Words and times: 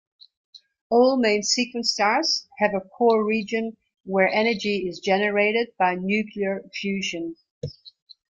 All 0.89 1.15
main-sequence 1.17 1.91
stars 1.91 2.47
have 2.57 2.73
a 2.73 2.81
core 2.81 3.23
region 3.23 3.77
where 4.03 4.27
energy 4.29 4.87
is 4.89 4.99
generated 4.99 5.73
by 5.77 5.93
nuclear 5.93 6.63
fusion. 6.73 7.35